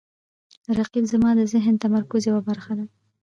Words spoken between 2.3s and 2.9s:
برخه ده